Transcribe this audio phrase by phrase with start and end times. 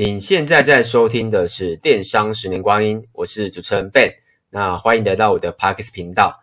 [0.00, 4.12] 你现在在收听的是《电商十年光阴》，我是主持人 Ben，
[4.50, 6.40] 那欢迎来到我的 Parks 频道。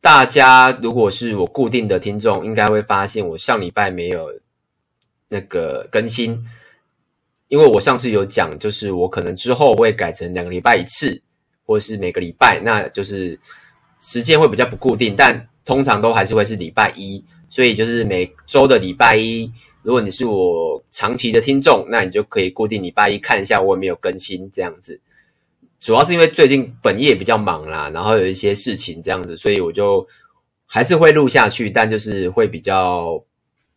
[0.00, 4.30] 大家如果是我固定的听众，应该会发现我上礼拜没有
[5.28, 6.42] 那个更新，
[7.48, 11.20] 因为我上次有讲，就是我可能之后会改成两个礼拜一次，
[11.66, 13.38] 或是每个礼拜，那就是
[14.00, 19.52] 时间会比较不固定，但通常都还是会是礼拜一，所以就是每周的礼拜一。
[19.88, 25.00] 如果你是我长期的听众，那你就可以固定礼拜一看一下我有没有更新这样子。
[25.80, 30.06] 主要是因为最近本业比较忙啦，然后有一些事情这样子，所以我就
[30.66, 33.18] 还是会录下去，但就是会比较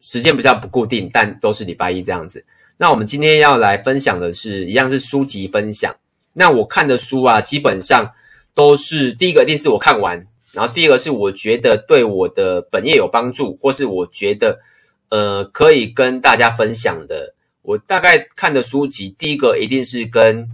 [0.02, 2.44] 时间比较不固定，但都是礼拜一这样子。
[2.76, 5.96] 那我们今天要来分享的是一样是书籍分享。
[6.34, 8.12] 那我看的书啊，基本上
[8.54, 14.60] 都是第一个一定是我看完，然后第二个是我觉得对我的本业有帮助，或是我觉得。
[15.12, 20.48] 呃，可以跟大家分享的，我大概看的书籍，第一个一定是跟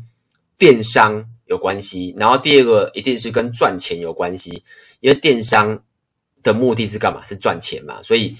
[0.57, 4.63] 电商有关系，然后第二个一定是跟赚钱有关系，
[4.99, 5.79] 因为电商
[6.41, 7.23] 的目的是干嘛？
[7.23, 8.01] 是赚钱嘛。
[8.01, 8.35] 所以，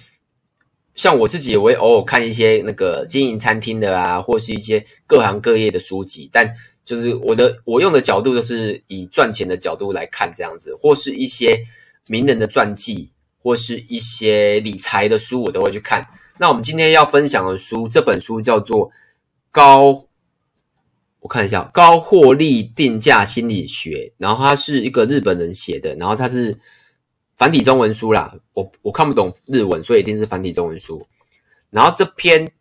[0.95, 6.51] 像我自己我也偶尔看一些那个经营餐厅的啊，或是一些各行各业的书籍，但
[6.83, 11.63] 就是我的我用的角度都是以赚钱的角度来看这样子，或是一些
[12.09, 13.11] 名人的传记。
[13.41, 16.05] 或是一些理财的书，我都会去看。
[16.39, 18.89] 那我们今天要分享的书，这本书叫做
[19.51, 19.85] 《高》，
[21.19, 26.57] 我看一下《高获利定价心理学》，然后它是一个日本人写的，然后它是
[27.35, 28.35] 繁体中文书啦。
[28.53, 31.07] 我我看不懂日文，所以一定是繁体中文书。
[31.71, 32.51] 然后这篇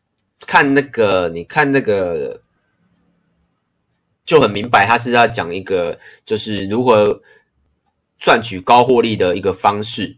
[0.47, 2.41] 看那个，你看那个
[4.25, 7.21] 就很明白，他是要讲一个就是如何
[8.19, 10.17] 赚取高获利的一个方式。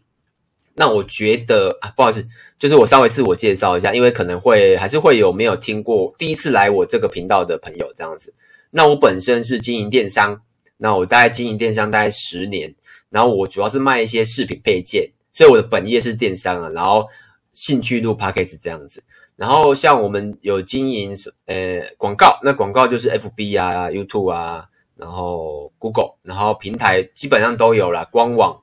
[0.79, 2.25] 那我觉得啊，不好意思，
[2.57, 8.33] 就是我稍微自我介绍一下，因为可能会还是会有没有听过第一次来我这个频道的朋友这样子。
[8.71, 10.41] 那我本身是经营电商，
[10.77, 12.73] 那我大概经营电商大概十年，
[13.11, 17.05] 然后我主要是卖一些饰品配件，所以我的本业是电商啊，然后
[17.51, 19.03] 兴趣录 Podcast 这样子。
[19.35, 21.13] 然后像我们有经营
[21.47, 24.65] 呃广告，那广告就是 FB 啊、YouTube 啊，
[24.97, 28.61] 然后 Google，然后平台基本上都有啦，官网。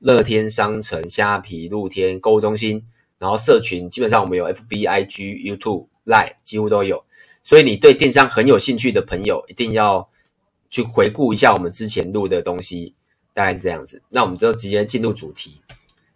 [0.00, 2.84] 乐天商城、虾皮、露天购物中心，
[3.18, 7.04] 然后社群基本上我们有 FB、IG、YouTube、Line，几乎都有。
[7.42, 10.08] 所以你对电商很有兴趣的朋友，一定要
[10.70, 12.94] 去回顾一下我们之前录的东西，
[13.34, 14.02] 大概是这样子。
[14.10, 15.60] 那我们就直接进入主题。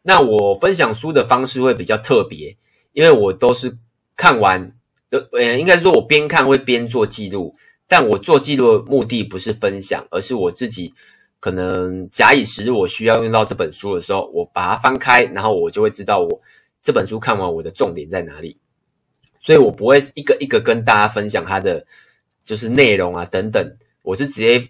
[0.03, 2.57] 那我分享书的方式会比较特别，
[2.93, 3.79] 因为我都是
[4.17, 4.73] 看完，
[5.11, 7.57] 呃，应该说我边看会边做记录，
[7.89, 10.95] 但我做记录的目的不是分享，而是我自己。
[11.43, 16.41] 可能假以时日，我需要用到这本书的时候，我把它翻开，然后我就会知道我
[16.81, 18.57] 这本书看完我的重点在哪里。
[19.41, 21.85] 所以我不会一个一个跟大家分享它的
[22.45, 24.65] 就是内容啊等等，我是直接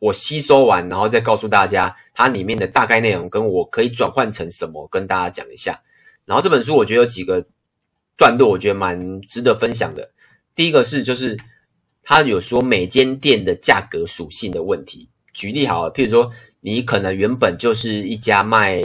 [0.00, 5.80] 我吸收完，然后再告诉大家它里面的大概内容，跟我可以转换成什么，跟大家讲一下。
[6.24, 7.46] 然后这本书我觉得有几个
[8.16, 10.10] 段落，我觉得蛮值得分享的。
[10.56, 11.38] 第一个是就是
[12.02, 15.08] 它有说每间店的价格属性的问题。
[15.38, 16.32] 举例好了，譬如说，
[16.62, 18.82] 你可能原本就是一家卖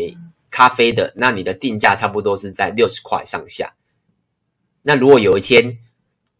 [0.52, 3.74] 咖啡的，那你的定价差不多是在六十块上下。
[4.84, 5.80] 那如果有一天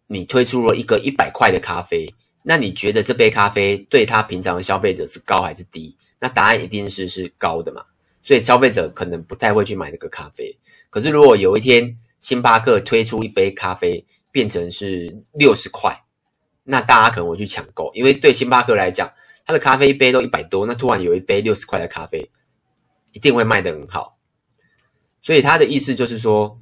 [0.06, 2.14] 你推出了一个一百块的咖啡，
[2.44, 5.98] 那你觉得这杯咖啡对他平常的消费者是高还是低？
[6.20, 7.84] 那答案一定是是高的嘛。
[8.22, 10.56] 所以消费者可能不太会去买那个咖啡。
[10.92, 16.04] 可是如果有一天星巴克推出一杯咖啡变成是六十块，
[16.64, 19.12] 那大家可能会去抢购，因为对星巴克来讲。
[19.46, 22.30] 他的咖啡一杯都一百多，那突然有一杯六十块的咖啡，
[23.12, 24.18] 一定会卖得很好。
[25.22, 26.60] 所以他的意思就是说，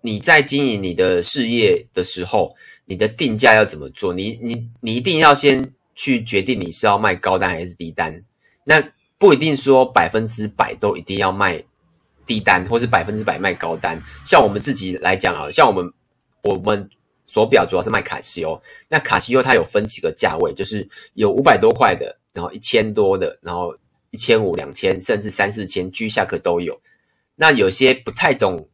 [0.00, 4.12] 你在经营你的事业的时候，你的定价要怎么做？
[4.12, 8.24] 你你你一定要先去决定你是要卖高单还是低单。
[8.64, 8.82] 那
[9.16, 11.64] 不一定说百分之百都一定要卖
[12.26, 14.02] 低单，或是百分之百卖高单。
[14.24, 15.92] 像我们自己来讲啊，像我们
[16.42, 16.90] 我们。
[17.28, 18.58] 手表主要是卖卡西欧，
[18.88, 23.76] 那卡西欧它有分几个价位，就是有五百多块的，然后一千多的，然后
[24.10, 26.80] 一千五、两千，甚至三四千居下可都有。
[27.36, 28.66] 那有些不太懂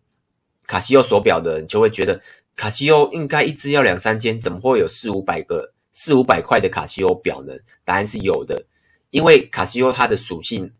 [0.69, 2.21] 卡西欧手表的人就会觉得，
[2.55, 7.53] 卡西欧应该一只要两三千，怎么会有四五百个、四五百块的卡西欧表呢？
[7.85, 8.65] 答案是有的，
[9.11, 10.73] 因为卡西欧它的属性，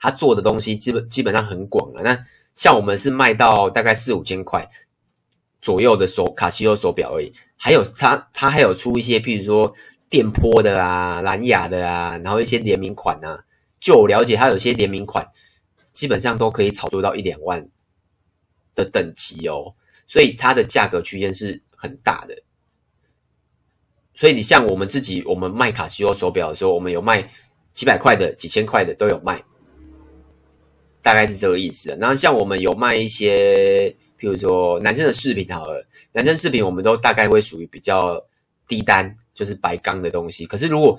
[0.00, 2.02] 它做的东西基本基本上很广了。
[2.02, 4.70] 那像我们是卖到大概四五千块。
[5.64, 9.72] 左右的手卡西欧手表而已，还有它它还有出一些，譬如说
[10.10, 13.42] 电波的啊、蓝牙的啊，然后一些联名款啊。
[13.80, 15.26] 就我了解，它有些联名款
[15.94, 17.66] 基本上都可以炒作到一两万
[18.74, 19.74] 的等级哦，
[20.06, 22.36] 所以它的价格区间是很大的。
[24.14, 27.26] 所以你像我们自己，我们卖卡西欧手表的时候，我们有卖
[27.72, 29.42] 几百块的、几千块的都有卖，
[31.00, 31.96] 大概是这个意思。
[31.98, 38.18] 然后像我们有卖一些，譬如说男生的饰品好了，男生饰品我们都大概会属于比较
[38.66, 40.46] 低单，就是白钢的东西。
[40.46, 40.98] 可是如果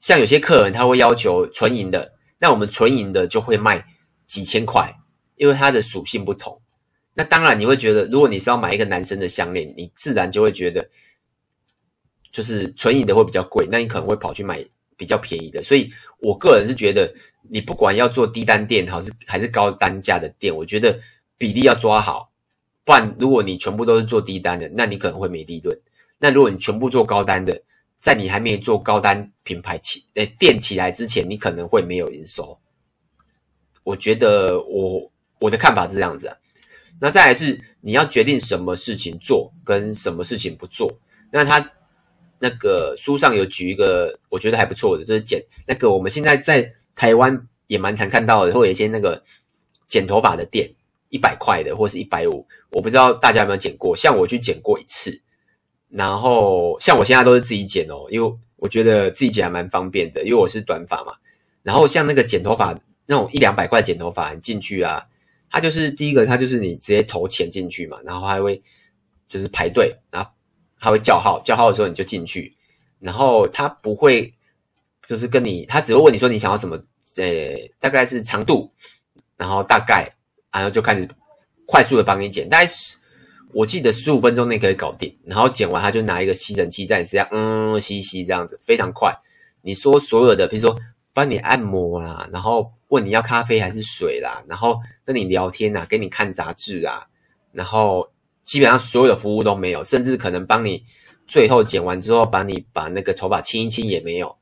[0.00, 3.84] 像有些客人他会要求纯银的，那我们纯银的就会卖
[4.26, 4.90] 几千块，
[5.36, 6.58] 因为它的属性不同。
[7.12, 10.88] 那当然你会觉得，如果你是要买一个男生的项链，你自然就会觉得。
[12.32, 14.64] 就是纯银的会比较贵，那你可能会跑去买
[14.96, 15.62] 比较便宜的。
[15.62, 17.14] 所以我个人是觉得，
[17.50, 20.98] 你不管要做低单店，还是还是高单价的店，我觉得
[21.36, 22.31] 比例要抓好。
[22.84, 25.78] 不然，如果你全部都是做低单的，那你可能会没利润。
[26.18, 27.62] 那如果你全部做高单的，
[27.98, 32.58] 在你还没做高单品牌起诶店起来之前，你可能会没有营收。
[33.84, 36.36] 我觉得我我的看法是这样子啊。
[37.00, 40.98] 那再来是你要决定什么事情做，跟什么事情不做。
[41.30, 41.72] 那他。
[42.44, 49.22] 那个书上有举一个，我觉得还不错的，就是剪那个我们现在在台湾也蛮常看到的，会有一些那个
[49.86, 50.68] 剪头发的店，
[51.12, 55.22] 一百块的或是一百五，我不知道大家有没有剪过，像我去剪过一次，
[55.88, 61.12] 然后像我现在都是自己剪哦，因为我觉得自己剪还蛮方便的，因为我是短发嘛。
[61.62, 62.76] 然后像那个剪头发
[63.06, 65.06] 那种一两百块剪头发你进去啊，
[65.50, 68.60] 它就是第一个，它就是你直接投钱进去嘛，然后还会
[69.28, 70.28] 就是排队，然后。
[70.84, 72.56] 他会叫号，叫号的时候你就进去，
[72.98, 74.34] 然后他不会
[75.06, 76.74] 就是跟你，他只会问你说你想要什么，
[77.18, 78.68] 呃，大概是长度，
[79.36, 80.12] 然后大概，
[80.52, 81.08] 然后就开始
[81.66, 82.96] 快速的帮你剪，大概是
[83.52, 89.12] 我记得十五分钟内可以搞定，然后剪完他就拿一个吸尘器在你身上，嗯，吸一吸这样子，非常快。
[89.62, 90.78] 你说所有的，比如说
[91.12, 97.06] 帮你按摩啦，然后问你要咖啡还是水啦，然后跟你聊天啊，给你看杂志啊，
[97.52, 98.08] 然后。
[98.44, 100.84] 基本上所有的服务都没有，甚至可能帮你
[101.28, 104.36] 最后剪完之后，把你把那个头发清一清也没有，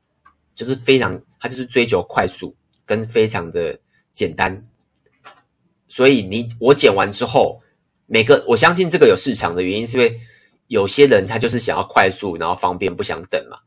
[0.55, 2.53] 就是非常，他就是追求快速
[2.83, 3.79] 跟非常的
[4.11, 4.51] 简单。
[5.91, 7.61] 所以你我剪完之后，
[8.07, 10.19] 每个我相信这个有市场的原因，是因为
[10.67, 13.57] 有些人他就是想要快速，然后方便，不想等嘛。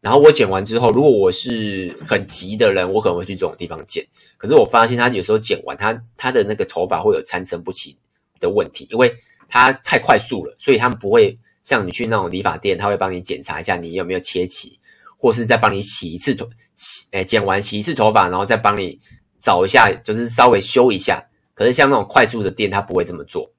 [0.00, 4.06] 然后我剪完之后，如果我是很急的人，我可能会去这种地方剪。
[4.38, 7.96] 可是我发现他有时候剪完，他他的那个头发会有参差不齐
[8.40, 9.14] 的问题，因为。
[9.46, 14.80] 他太快速了，所以他们不会像你去那种理发店，他会帮你检查一下你有没有切齐，
[15.18, 18.98] 或是再帮你洗一次头，洗，诶，剪完洗一次头发，然后再帮你
[19.40, 21.22] 找一下，就是稍微修一下。
[21.54, 23.50] 可是像那种快速的店，他不会这么做。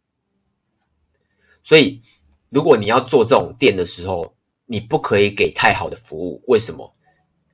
[1.64, 2.02] 所以，
[2.50, 6.44] 如果你要做这种店的时候，你不可以给太好的服务。
[6.48, 6.96] 为什么？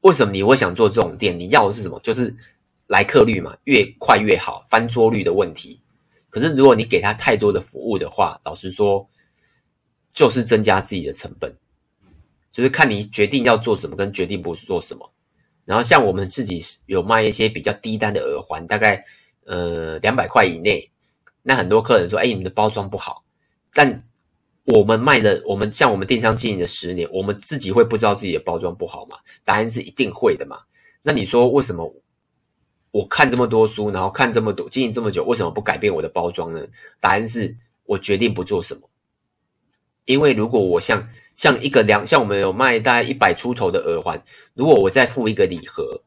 [0.02, 1.40] 为什么你会想做这种店？
[1.40, 2.00] 你要的是什么？
[2.02, 2.36] 就是
[2.88, 5.80] 来客率嘛，越快越好，翻桌率的问题。
[6.30, 9.08] 可是，如果你给他太多的服务的话，老实说，
[10.14, 11.56] 就是增加自己的成本。
[12.52, 15.10] 就是看你决定要做什么，跟决定不做什么。
[15.64, 19.06] 然后，像我们自己有卖一些比较低单的耳环，大概
[19.46, 20.92] 呃两百块以内。
[21.44, 23.24] 那很多客人说：“哎，你们的包装不好。”
[23.74, 24.04] 但
[24.66, 29.18] 我们卖的，我们像我们电商经营了十年，我们自己会不知道自己的包装不好吗？
[29.44, 30.60] 答案是一定会的嘛。
[31.02, 31.94] 那你说为什么？
[32.92, 36.68] 我看这么多书，然后看这么多，经营这么久，为什么不改变我的包装呢？
[37.00, 38.82] 答案是我决定不做什么。
[40.04, 44.22] 因为如果我像像一个两，像我们有卖大概一百出头的耳环，
[44.54, 46.04] 如果我再付一个礼盒，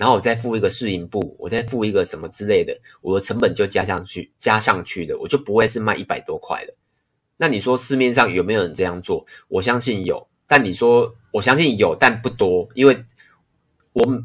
[0.00, 6.74] 然后我再付一个试营部，我再付一个什么之类的，我的成本就加上去，加上去的，我就不会是卖一百多块的。
[7.36, 9.26] 那你说市面上有没有人这样做？
[9.48, 13.04] 我相信有，但你说我相信有，但不多，因为
[13.92, 14.24] 我。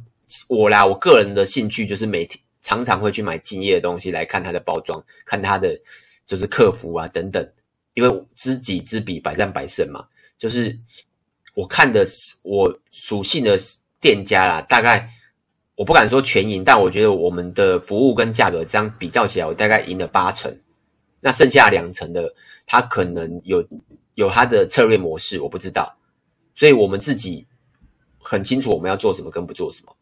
[0.49, 5.79] 我啦，我个人的兴趣就是每天常常会去买敬业的东西来看它的包装，看它的
[6.25, 7.47] 就是客服啊等等，
[7.93, 10.03] 因为知己知彼，百战百胜嘛。
[10.39, 10.77] 就是
[11.53, 12.03] 我看的
[12.41, 13.55] 我属性的
[14.01, 15.07] 店家啦，大概
[15.75, 20.57] 我不敢说全赢，但我觉得我们的服务跟价格这样比较起来，我大概赢了八成。
[21.19, 22.33] 那剩下两成的，
[22.65, 23.67] 他可能有
[24.13, 25.97] 有他的策略模式，我不知道，
[26.53, 27.45] 所以我们自己
[28.19, 29.95] 很清楚我们要做什么跟不做什么。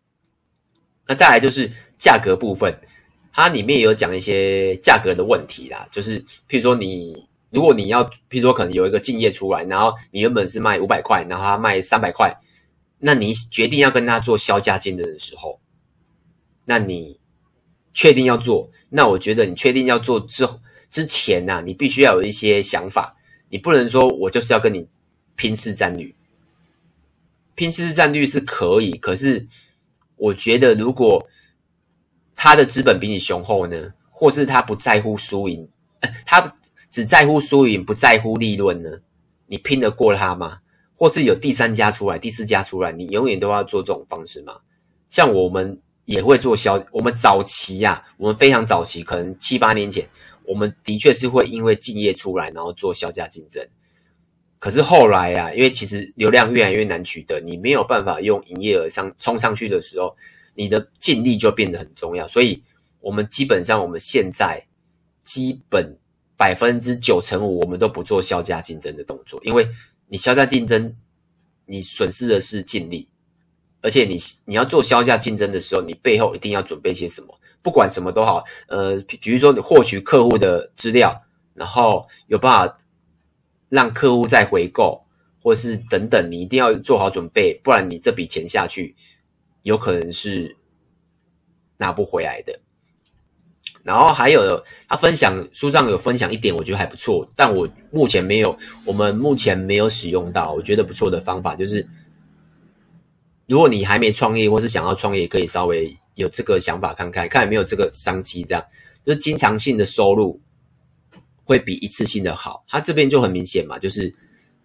[1.07, 2.77] 那再来就是价格部分，
[3.31, 12.35] 它里面也有讲一些价格的问题啦，就是譬如说你如果你要，譬如说可能有一个竞业出来，然后你原本是卖五百块，然后他卖三百块，
[12.99, 15.59] 那你决定要跟他做削价竞争的时候，
[16.65, 17.19] 那你
[17.93, 23.15] 确定要做，那我觉得你确定要做之后之前呐，你必须要有一些想法，
[23.49, 24.87] 你不能说我就是要跟你
[25.35, 26.15] 拼市占率，
[27.55, 29.47] 拼市占率是可以，可是。
[30.15, 31.27] 我觉得，如果
[32.33, 35.67] 他的资本比你雄厚呢，或是他不在乎输赢，
[36.25, 36.55] 他
[36.89, 38.89] 只在乎输赢，不在乎利润呢，
[39.47, 40.61] 你拼得过他吗？
[40.95, 44.61] 或是有第三家出来、第四家出来，你永远都要做这种方式吗？
[45.09, 50.07] 像我们也会做销，我们早期呀、我们非常早期，可能七八年前，
[50.45, 53.65] 我们的确是会因为竞业出来，然后做销价竞争。
[54.59, 60.15] 可是后来呀、因为其实流量越来越难取得，你没有办法用营业额上冲上去的时候，
[60.55, 62.27] 你的净利就变得很重要。
[62.27, 62.63] 所以，
[63.01, 64.65] 我们基本上我们现在
[65.23, 65.97] 基本
[66.37, 69.67] 百分之九成五，我们都不做销价竞争的动作，因为
[70.07, 70.95] 你销价竞争，
[71.65, 73.09] 你损失的是净利，
[73.83, 81.21] 而且你你要做销价竞争的时候，你背后一定要准备些什么，不管什么都好，呃，比如说你获取客户的资料，
[81.53, 82.77] 然后有办法。
[83.69, 85.03] 让客户再回购，
[85.41, 88.95] 或是等等，你一定要做好准备，不然你这笔钱下去，
[89.63, 90.55] 有可能是
[91.77, 92.53] 拿不回来的。
[93.81, 101.89] 然后还有他分享书上有分享一点，我觉得还不错，但我目前没有，我们目前没有使用到，我觉得不错的方法就是，
[103.53, 108.65] 如果你还没创业，或是想要创业，可以稍微有这个想法看看，看有没有这个商机，这样
[109.05, 110.41] 就是经常性的收入。
[111.45, 114.11] 会比一次性的好，它这边就很明显嘛，就是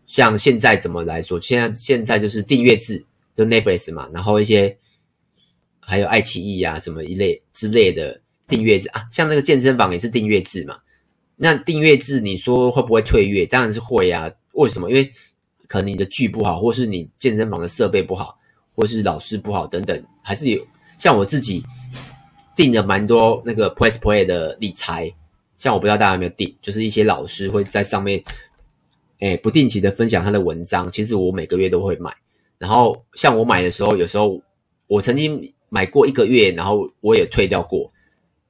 [0.07, 3.05] 像现在怎么来说，现在现在就是订阅制，
[3.37, 4.79] 就 Netflix 嘛，然后一些
[5.81, 10.79] 还有爱奇艺啊什么一类之类的订阅制啊，像那个健身房也是订阅制嘛。
[11.37, 13.45] 那订阅制你说会不会退阅？
[13.45, 14.33] 当然是会啊。
[14.55, 14.89] 为什么？
[14.89, 15.13] 因为
[15.67, 18.39] 可能你的剧不好，或是你健身房的设备不好，
[18.79, 20.65] 或是老师不好等等，还是有。
[20.99, 21.65] 像我自己
[22.55, 25.13] 订了蛮多那个 PressPlay 的理财。
[25.57, 28.23] 像我不知道大家有没有订，就是一些老师会在上面，
[29.19, 30.89] 哎，不定期的分享他的文章。
[30.93, 32.15] 其实我每个月都会买。
[32.59, 34.41] 然后像我买的时候，有时候
[34.87, 37.91] 我曾经买过一个月，然后我也退掉过，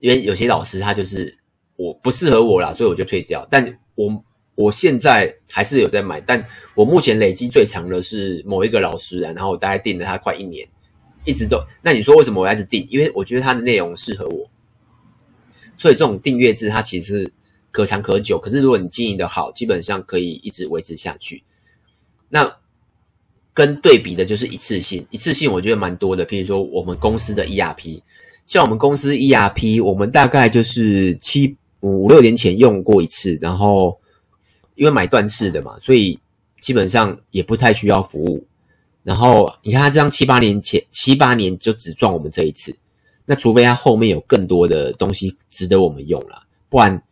[0.01, 1.35] 因为有些老师他就是
[1.77, 3.49] 我不适合我啦，所以我就退掉。
[3.51, 4.23] 但我
[4.59, 10.67] 我现在还是有在买，但我目前累积最长的是某一个老师，然后我大概订了他快一年，
[11.25, 11.63] 一直都。
[11.81, 12.85] 那你说为什么我一直订？
[12.91, 14.51] 因为我觉得他的内容适合我。
[15.77, 17.33] 所以这种订阅制它其实
[17.71, 21.45] 可长可久，可是如果你经营的好，基本上可以一直维持下去。
[22.29, 22.53] 那
[23.55, 26.27] 跟对比的就是一次性，一次性我觉得蛮多的。
[26.27, 28.03] 譬如说我们公司的 ERP，
[28.49, 33.97] 像我们公司 ERP，我们大概就是七五六年前用过一次，然后
[34.79, 36.19] 因为买断式的嘛，所以
[36.61, 38.47] 基本上也不太需要服务。
[39.03, 42.75] 然后你看他这样七八年前七八年就只赚我们这一次。
[43.27, 47.03] 那除非他后面有更多的东西值得我们用了，不然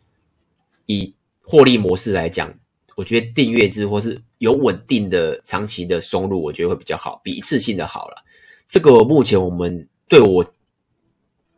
[0.85, 2.51] 以获利模式来讲，
[2.95, 8.23] 我觉得订阅制或是有稳定的长期的收入，我觉得会比较好，比一次性的好了。
[8.69, 10.45] 这个目前我们对我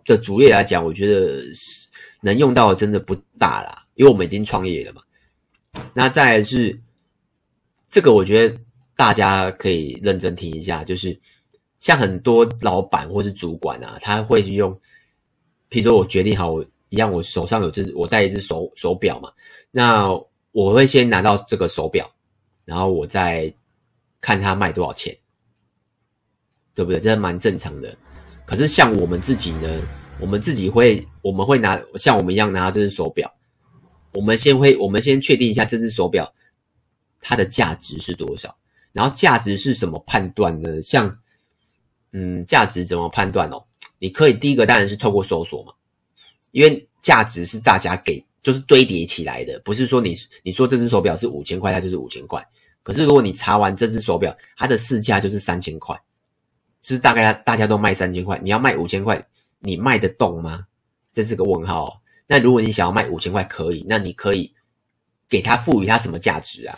[0.06, 1.88] 的主业来讲，我觉得是
[2.22, 5.02] 能用到的真的不大啦，因为我们已经创业了嘛。
[5.94, 6.80] 那再来是
[7.90, 8.58] 这个，我觉得
[8.96, 11.20] 大家可以认真听一下，就是。
[11.80, 14.70] 像很多老板或是主管啊，他会用，
[15.70, 19.32] 譬如说我决定好，我一样，我手上有这只，我戴一只手手表嘛，
[19.72, 20.10] 那
[20.52, 22.06] 我会先拿到这个手表，
[22.66, 23.50] 然后我再
[24.20, 25.18] 看它卖多少钱，
[26.74, 27.00] 对不对？
[27.00, 27.96] 这蛮正常的。
[28.46, 29.82] 可是像我们自己呢，
[30.20, 33.34] 我们自己会，我们会拿像我们一样拿这只手表，
[34.14, 36.34] 我们先会，我们先确定一下这只手表
[37.22, 38.56] 它的价值是多少，
[38.92, 40.82] 然后价值是什么判断呢？
[40.82, 41.20] 像
[42.12, 43.64] 嗯，价值怎么判断哦？
[44.00, 45.74] 你可以第一个当然是透过搜索嘛，
[46.52, 52.44] 因为价值是大家给，就是堆叠起来的，不是说你你说这只手表是五千块，它就是五千块。
[52.82, 55.96] 可是如果你查完这只手表，它的市价就是三千块，
[56.82, 59.24] 就是大概大家都卖三千块，你要卖五千块，
[59.60, 60.66] 你卖得动吗？
[61.14, 62.02] 这是个问号。
[62.32, 64.54] 那如果你想要卖五千块，可以，那你可以
[65.28, 66.78] 给它赋予它什么价值啊？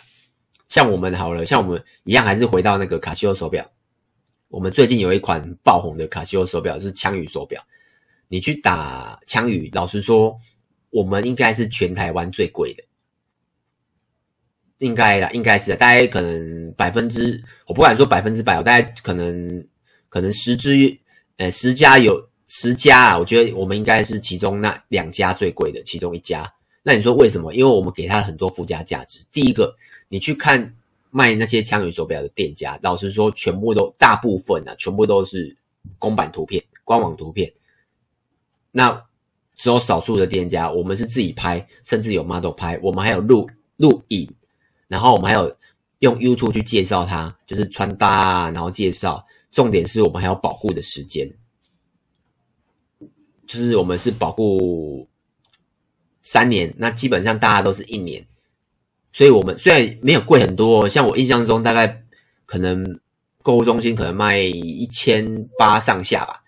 [0.70, 3.70] 像我们好了，像我们一样，还是回到那个卡西欧手表。
[4.48, 7.62] 我们最近有一款爆红的卡西欧手表，是枪鱼手表。
[8.28, 10.40] 你去打枪鱼，老实说，
[10.88, 12.82] 我们应该是全台湾最贵的，
[14.78, 19.66] 应该啦，应该是，大概可能百分之，我不敢说百分之百，大概可能
[20.08, 20.98] 可能十之，
[21.36, 26.52] 呃，十家有十家啊，我觉得我们应该是其中那两家最贵的其中一家。
[26.82, 27.54] 那你说为什么？
[27.54, 29.20] 因为我们给他很多附加价值。
[29.32, 29.74] 第一个，
[30.08, 30.74] 你去看。
[31.14, 35.54] 卖那些枪鱼手表的店家，老实说，全部都大部分啊，全部都是
[35.98, 37.52] 公版图片、官网图片。
[38.70, 39.04] 那
[39.54, 44.26] 只有少数的店家，我们是自己拍，甚至有 model 拍，我们还有录录影，
[44.88, 45.54] 然后我们还有
[45.98, 49.22] 用 YouTube 去介绍它，就是穿搭啊，然后介绍。
[49.50, 51.30] 重点是我们还有保护的时间，
[53.52, 55.06] 就是我们是保固
[56.22, 58.26] 三年，那基本上大家都是一年。
[59.12, 62.02] 所以，我们虽然没有贵很多，像我印象中，大概
[62.46, 62.98] 可能
[63.42, 66.42] 购物中心可能卖一千八上下吧，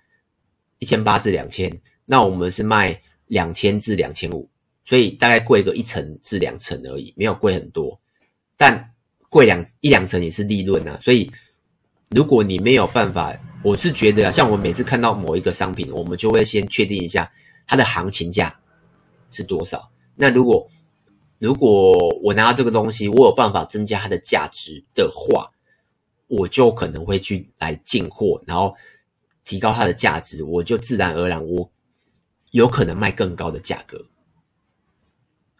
[0.78, 4.48] 一千八至两千，那我们是卖两千至两千五，
[4.82, 8.00] 所以大概贵个一成至两成而已，没有贵很多，
[8.56, 8.94] 但
[9.28, 10.98] 贵两一两成也是利润啊。
[11.02, 11.30] 所以
[12.14, 17.28] 如果你没有办法，我是觉得，像我每次看到某一个商品，我们就会先确定一下
[17.66, 18.56] 它的行情价
[19.32, 19.90] 是多少。
[20.14, 20.70] 那如果
[21.40, 25.50] 如果我拿到这个东西，我有办法增加它的价值的话，
[26.28, 28.72] 我就可能会去来进货，然后
[29.44, 31.68] 提高它的价值，我就自然而然我
[32.52, 34.00] 有可能卖更高的价格。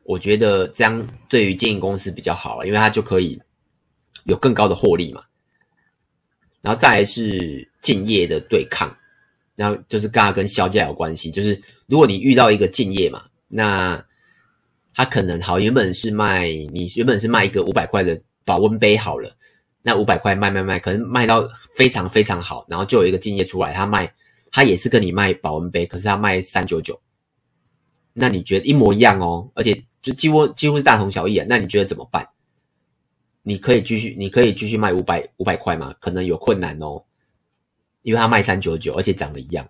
[0.05, 3.43] 我觉得这样对于经营公司比较好了，因为它就可以
[4.23, 5.21] 有更高的获利嘛。
[6.65, 8.91] 然后再来是敬业的对抗，
[9.55, 14.03] 然后就是刚刚跟销价有关系，就是如果你遇到一个敬业嘛，那
[14.95, 19.31] 他可能好，原本是卖你原本是卖一个五百块的保温杯好了，
[19.83, 24.11] 那五百块卖卖卖，可能卖到非常非常好，然后就有一个敬业出来，他卖
[24.51, 26.99] 他也是跟你卖保温杯，可是他卖三九九，
[28.15, 32.27] 那你觉得一模一样哦，而且就几乎几乎是大同小异啊，那你觉得怎么办？
[33.47, 35.95] 你可以继续你可以继续卖五百五百块吗？
[36.01, 37.05] 可能有困难哦，
[38.03, 39.69] 因为他卖三九九，而且长得一样。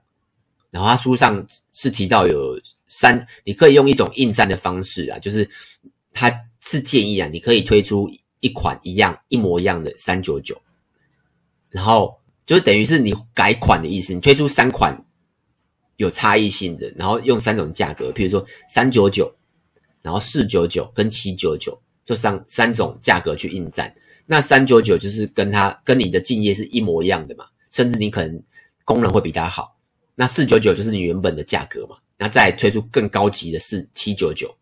[0.71, 5.49] 然后他书上是提到有三，你可以用一种应战的方式啊，就是
[6.13, 10.61] 他是建议啊，你可以推出一款一样一模一样的三九九，
[11.69, 15.05] 然后就等于是你改款的意思，你推出三款
[15.97, 19.35] 有差异性的，然后用三种价格，譬如说三九九，
[20.03, 23.95] 然后四九九跟七九九，就上三种价格去应战。
[24.27, 28.43] 那三九九就是跟他跟你的敬业是一模一样的嘛，甚至你可能
[28.85, 29.77] 功能会比他好。
[30.15, 34.57] 那四九九就是你原本的价格嘛，那再推出更高级的四七九九，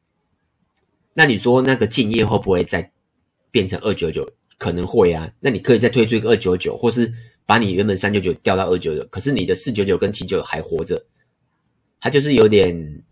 [1.14, 2.90] 那你说那个敬业会不会再
[3.50, 4.28] 变成二九九？
[4.58, 5.30] 可能会啊。
[5.40, 7.12] 那你可以再推出一个二九九，或是
[7.44, 11.04] 把你原本三九九调到二九九，可是你的四九九跟七九九还活着，
[12.00, 13.02] 它就是有点，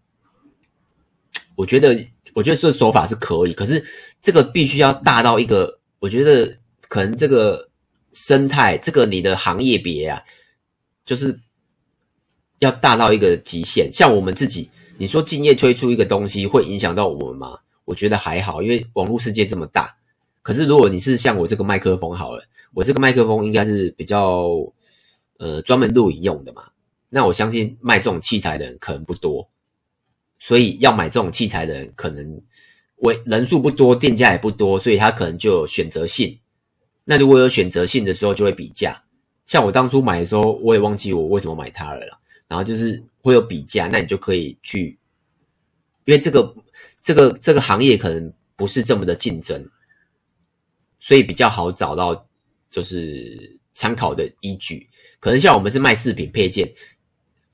[1.57, 1.95] 我觉得，
[2.35, 3.85] 我觉得这手法是可以，可是
[4.23, 7.69] 这个必须要大到一个，我觉得可能这个
[8.13, 10.23] 生态，这个你的行业别啊，
[11.05, 11.41] 就是。
[12.61, 17.59] 要大到一个极限，像我们自己，你说敬业推出一个东西会影响到我们吗？
[17.87, 19.97] 我觉得还好，因为网络世界这么大。
[20.43, 24.51] 可是如果你是像我这个麦克风好了，我这个麦克风应该是比较
[25.39, 26.65] 呃专门录影用的嘛。
[27.09, 29.49] 那我相信卖这种器材的人可能不多，
[30.41, 32.43] 所以要买这种器材的人可能
[32.97, 36.37] 为人数不多，店家也不多，所以他可能就有选择性。
[37.05, 39.01] 那如果有选择性的时候，就会比价。
[39.47, 42.21] 像我当初买的时候，我也忘记我为什么买它了。
[42.49, 44.99] 然后就是会有比价，那你就可以去，
[46.05, 46.53] 因为这个
[47.01, 49.65] 这个这个行业可能不是这么的竞争，
[50.99, 52.27] 所以比较好找到
[52.69, 54.85] 就是参考的依据。
[55.21, 56.69] 可能像我们是卖饰品配件，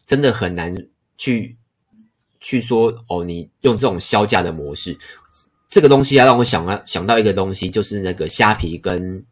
[0.06, 0.74] 真的很难
[1.18, 1.54] 去
[2.46, 4.96] 去说哦，你用这种销价的模式，
[5.68, 9.24] 这个东西要让我想到想到一个东西，就是那个虾皮跟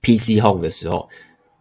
[0.00, 1.08] PC Home 的时候，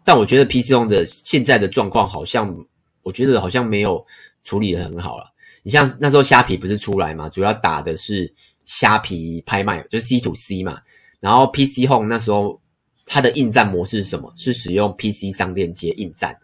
[0.05, 2.65] 但我觉得 PC Home 的现在的状况好像。
[3.05, 4.03] 我觉得好像没有
[4.43, 5.31] 处理的很好了。
[5.61, 10.81] 你像那时候虾皮不是出来嘛，主要打的是虾皮拍卖，就是 C to C 嘛。
[11.19, 12.59] 然后 PC Home 那时候
[13.05, 14.33] 它的应战模式是什么？
[14.35, 16.35] 是使用 PC 商店接应战。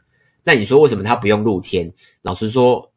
[0.44, 1.92] 那你说为什么它不用露天？
[2.22, 2.91] 老实说，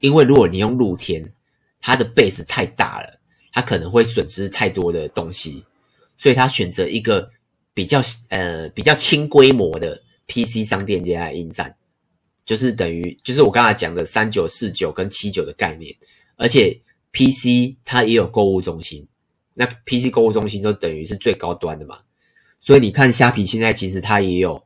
[0.00, 1.32] 因为如果你用露天，
[1.80, 3.20] 它的 base 太大了，
[3.52, 5.64] 它可能会损失太多的东西，
[6.16, 7.30] 所以他选择一个
[7.72, 11.74] 比较呃比较轻规模的 PC 商店街来应战。
[12.44, 15.92] 就是等于，就是我刚才讲的三九四九跟七九的概念，
[16.36, 16.80] 而且
[17.10, 19.04] PC 它也有购物中心，
[19.54, 21.98] 那 PC 购物中心就等于是最高端的嘛。
[22.60, 24.62] 所以你看虾皮现在其实它也有，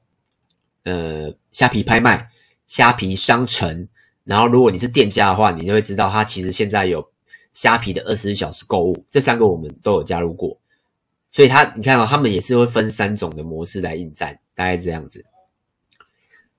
[0.82, 2.30] 呃，虾皮拍卖、
[2.66, 3.88] 虾皮商城，
[4.24, 7.10] 然后如果你是店家的话，你就会知道它其实现在有
[7.52, 10.56] 虾皮的二十四小时购物，这三个我们都有加入过。
[11.32, 15.24] 所以它你看到、哦、他们也是会分三种的模式来应战，大概这样子。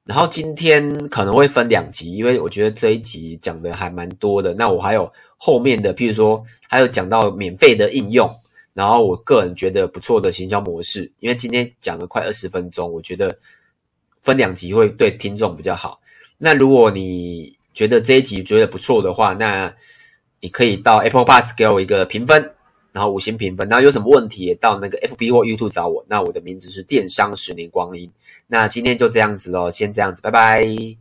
[0.04, 4.54] 然后今天可能会分两集，因为我觉得这一集讲的还蛮多的。
[4.56, 8.34] 那我还有后面的，譬如说还有讲到免费的应用，
[8.74, 11.12] 然后我个人觉得不错的行销模式。
[11.20, 13.38] 因为今天讲了快二十分钟，我觉得
[14.22, 16.02] 分两集会对听众比较好。
[16.42, 19.74] 那如果你觉得这一集觉得不错的话，那
[20.40, 22.54] 你可以到 Apple Pass 给我一个评分。
[22.94, 26.04] 然后五星评分，然后有什么问题也到那个 FB 或 YouTube 找我。
[26.10, 28.12] 那我的名字是电商十年光阴。
[28.48, 31.01] 那今天就这样子喽，先这样子，拜拜。